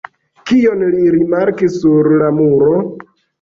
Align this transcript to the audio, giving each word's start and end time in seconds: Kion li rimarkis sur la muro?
Kion 0.51 0.79
li 0.95 1.03
rimarkis 1.17 1.77
sur 1.85 2.11
la 2.23 2.31
muro? 2.41 2.73